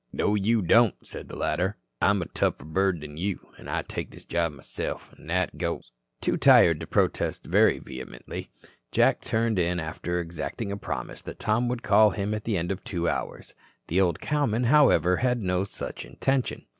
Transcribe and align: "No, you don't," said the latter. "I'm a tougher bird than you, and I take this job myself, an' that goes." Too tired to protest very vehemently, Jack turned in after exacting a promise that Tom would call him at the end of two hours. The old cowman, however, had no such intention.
"No, 0.11 0.33
you 0.33 0.63
don't," 0.63 0.95
said 1.05 1.27
the 1.29 1.35
latter. 1.35 1.77
"I'm 2.01 2.23
a 2.23 2.33
tougher 2.33 2.65
bird 2.65 3.01
than 3.01 3.17
you, 3.17 3.49
and 3.59 3.69
I 3.69 3.83
take 3.83 4.09
this 4.09 4.25
job 4.25 4.51
myself, 4.53 5.13
an' 5.15 5.27
that 5.27 5.59
goes." 5.59 5.91
Too 6.21 6.37
tired 6.37 6.79
to 6.79 6.87
protest 6.87 7.45
very 7.45 7.77
vehemently, 7.77 8.49
Jack 8.91 9.21
turned 9.21 9.59
in 9.59 9.79
after 9.79 10.19
exacting 10.19 10.71
a 10.71 10.75
promise 10.77 11.21
that 11.21 11.37
Tom 11.37 11.67
would 11.69 11.83
call 11.83 12.09
him 12.09 12.33
at 12.33 12.45
the 12.45 12.57
end 12.57 12.71
of 12.71 12.83
two 12.83 13.07
hours. 13.07 13.53
The 13.89 14.01
old 14.01 14.19
cowman, 14.19 14.63
however, 14.63 15.17
had 15.17 15.39
no 15.39 15.63
such 15.65 16.03
intention. 16.03 16.63